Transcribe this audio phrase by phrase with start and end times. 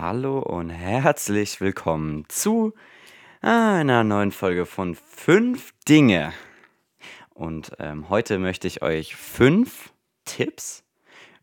[0.00, 2.72] Hallo und herzlich willkommen zu
[3.40, 6.32] einer neuen Folge von fünf Dinge.
[7.34, 9.92] Und ähm, heute möchte ich euch fünf
[10.24, 10.84] Tipps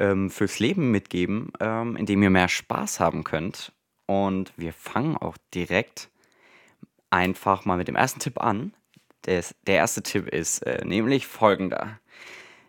[0.00, 3.70] ähm, fürs Leben mitgeben, ähm, in dem ihr mehr Spaß haben könnt.
[4.06, 6.10] Und wir fangen auch direkt
[7.08, 8.74] einfach mal mit dem ersten Tipp an.
[9.26, 12.00] Des, der erste Tipp ist äh, nämlich folgender.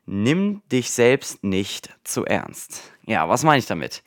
[0.05, 2.93] Nimm dich selbst nicht zu ernst.
[3.07, 4.03] Ja, was meine ich damit?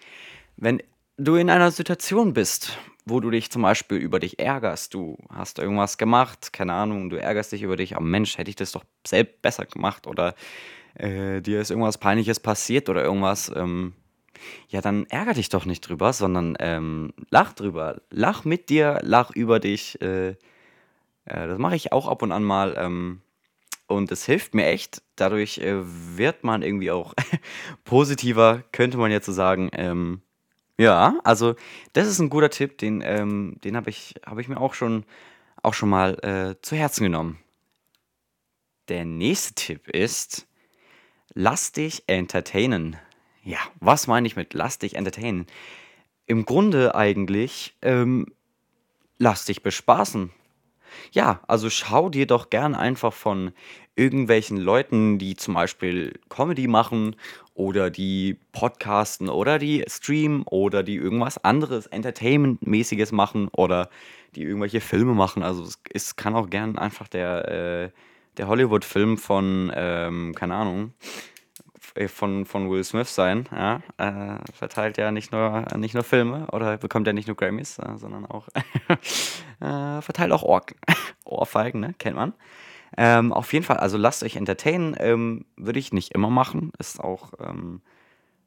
[0.57, 0.81] Wenn
[1.17, 5.59] du in einer Situation bist, wo du dich zum Beispiel über dich ärgerst, du hast
[5.59, 8.85] irgendwas gemacht, keine Ahnung, du ärgerst dich über dich, aber Mensch, hätte ich das doch
[9.07, 10.35] selbst besser gemacht oder
[10.95, 13.95] äh, dir ist irgendwas Peinliches passiert oder irgendwas, ähm,
[14.69, 18.03] ja, dann ärger dich doch nicht drüber, sondern ähm, lach drüber.
[18.11, 20.01] Lach mit dir, lach über dich.
[20.03, 20.37] Äh, äh,
[21.25, 22.75] das mache ich auch ab und an mal.
[22.77, 23.23] Ähm,
[23.87, 25.03] und es hilft mir echt.
[25.17, 27.15] Dadurch äh, wird man irgendwie auch
[27.85, 29.71] positiver, könnte man jetzt so sagen.
[30.79, 31.55] Ja, also
[31.93, 35.05] das ist ein guter Tipp, den, ähm, den habe ich, hab ich mir auch schon,
[35.63, 37.39] auch schon mal äh, zu Herzen genommen.
[38.89, 40.47] Der nächste Tipp ist,
[41.35, 42.97] lass dich entertainen.
[43.45, 45.47] Ja, was meine ich mit lass dich entertainen?
[46.27, 48.27] Im Grunde eigentlich, ähm,
[49.19, 50.31] lass dich bespaßen.
[51.13, 53.53] Ja, also schau dir doch gern einfach von
[53.97, 57.17] irgendwelchen Leuten, die zum Beispiel Comedy machen
[57.55, 63.89] oder die podcasten oder die streamen oder die irgendwas anderes Entertainment-mäßiges machen oder
[64.35, 65.43] die irgendwelche Filme machen.
[65.43, 67.91] Also es, es kann auch gern einfach der, äh,
[68.37, 70.93] der Hollywood-Film von, ähm, keine Ahnung,
[72.09, 73.49] von, von Will Smith sein.
[73.53, 73.81] Ja?
[73.99, 77.97] Äh, verteilt ja nicht nur, nicht nur Filme oder bekommt ja nicht nur Grammys, äh,
[77.97, 78.49] sondern auch
[79.61, 80.63] äh, verteilt auch Ohr
[81.25, 81.95] Ohrfeigen, ne?
[81.99, 82.35] kennt man.
[82.97, 84.95] Ähm, auf jeden Fall, also lasst euch entertainen.
[84.99, 86.73] Ähm, Würde ich nicht immer machen.
[86.79, 87.81] Ist auch, ähm,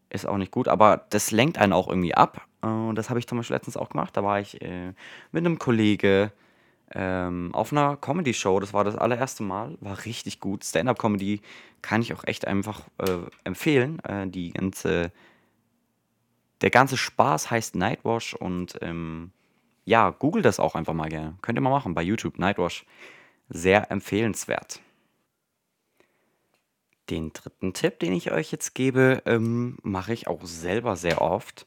[0.09, 2.45] ist auch nicht gut, aber das lenkt einen auch irgendwie ab.
[2.62, 4.16] Äh, und das habe ich zum Beispiel letztens auch gemacht.
[4.16, 4.94] Da war ich äh,
[5.31, 6.31] mit einem Kollege
[6.93, 8.59] ähm, auf einer Comedy-Show.
[8.59, 9.77] Das war das allererste Mal.
[9.81, 10.63] War richtig gut.
[10.63, 11.41] Stand-up-Comedy
[11.81, 14.00] kann ich auch echt einfach äh, empfehlen.
[14.06, 15.12] Äh, die ganze,
[16.62, 19.31] der ganze Spaß heißt Nightwash und ähm,
[19.85, 21.38] ja, google das auch einfach mal gerne.
[21.41, 22.85] Könnt ihr mal machen bei YouTube, Nightwash
[23.50, 24.81] sehr empfehlenswert.
[27.09, 31.66] Den dritten Tipp, den ich euch jetzt gebe, ähm, mache ich auch selber sehr oft.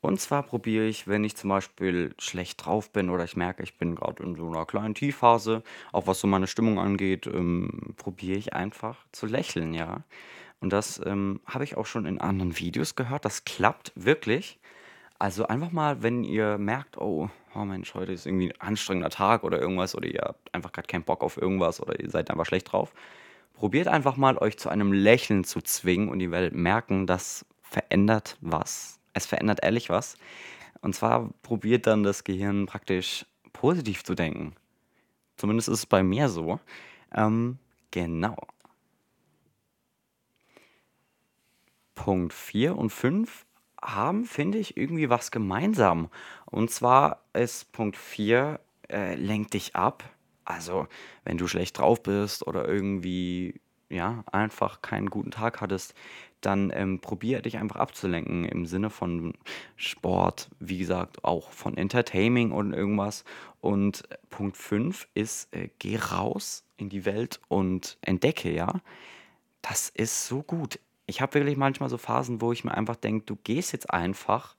[0.00, 3.76] Und zwar probiere ich, wenn ich zum Beispiel schlecht drauf bin oder ich merke, ich
[3.78, 5.62] bin gerade in so einer kleinen Tiefphase,
[5.92, 10.04] auch was so meine Stimmung angeht, ähm, probiere ich einfach zu lächeln, ja.
[10.60, 13.24] Und das ähm, habe ich auch schon in anderen Videos gehört.
[13.24, 14.58] Das klappt wirklich.
[15.18, 19.44] Also einfach mal, wenn ihr merkt, oh, oh Mensch, heute ist irgendwie ein anstrengender Tag
[19.44, 22.46] oder irgendwas oder ihr habt einfach gerade keinen Bock auf irgendwas oder ihr seid einfach
[22.46, 22.92] schlecht drauf,
[23.54, 28.36] probiert einfach mal euch zu einem Lächeln zu zwingen und ihr werdet merken, das verändert
[28.40, 29.00] was.
[29.16, 30.18] Es verändert ehrlich was.
[30.82, 34.54] Und zwar probiert dann das Gehirn praktisch positiv zu denken.
[35.38, 36.60] Zumindest ist es bei mir so.
[37.14, 37.58] Ähm,
[37.90, 38.36] genau.
[41.94, 43.46] Punkt 4 und 5
[43.80, 46.10] haben, finde ich, irgendwie was gemeinsam.
[46.44, 48.60] Und zwar ist Punkt 4,
[48.90, 50.04] äh, lenk dich ab.
[50.44, 50.88] Also,
[51.24, 55.94] wenn du schlecht drauf bist oder irgendwie, ja, einfach keinen guten Tag hattest,
[56.40, 59.34] dann ähm, probier dich einfach abzulenken im Sinne von
[59.76, 63.24] Sport, wie gesagt, auch von Entertaining und irgendwas.
[63.60, 68.80] Und Punkt 5 ist, äh, geh raus in die Welt und entdecke, ja.
[69.62, 73.24] Das ist so gut ich habe wirklich manchmal so Phasen, wo ich mir einfach denke,
[73.26, 74.56] du gehst jetzt einfach,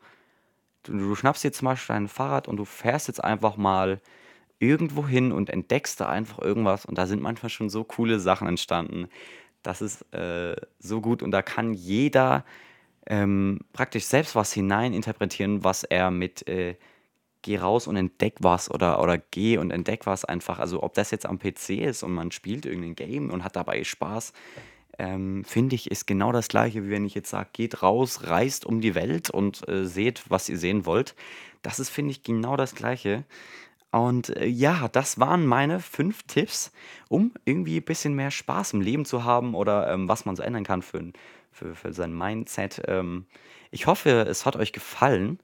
[0.84, 4.02] du, du schnappst dir zum Beispiel dein Fahrrad und du fährst jetzt einfach mal
[4.60, 8.48] irgendwo hin und entdeckst da einfach irgendwas und da sind manchmal schon so coole Sachen
[8.48, 9.08] entstanden.
[9.64, 12.46] Das ist äh, so gut und da kann jeder
[13.06, 16.76] ähm, praktisch selbst was hineininterpretieren, was er mit äh,
[17.42, 20.60] geh raus und entdeck was oder, oder geh und entdeck was einfach.
[20.60, 23.84] Also ob das jetzt am PC ist und man spielt irgendein Game und hat dabei
[23.84, 24.34] Spaß,
[25.00, 28.66] ähm, finde ich, ist genau das Gleiche, wie wenn ich jetzt sage, geht raus, reist
[28.66, 31.16] um die Welt und äh, seht, was ihr sehen wollt.
[31.62, 33.24] Das ist, finde ich, genau das Gleiche.
[33.92, 36.72] Und äh, ja, das waren meine fünf Tipps,
[37.10, 40.44] um irgendwie ein bisschen mehr Spaß im Leben zu haben oder ähm, was man so
[40.44, 41.12] ändern kann für,
[41.52, 42.82] für, für sein Mindset.
[42.88, 43.26] Ähm,
[43.72, 45.40] ich hoffe, es hat euch gefallen.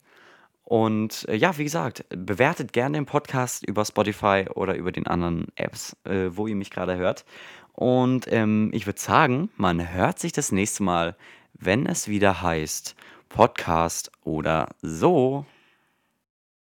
[0.64, 5.48] Und äh, ja, wie gesagt, bewertet gerne den Podcast über Spotify oder über den anderen
[5.56, 7.26] Apps, äh, wo ihr mich gerade hört.
[7.74, 11.16] Und ähm, ich würde sagen, man hört sich das nächste Mal,
[11.54, 12.96] wenn es wieder heißt
[13.30, 15.46] Podcast oder so.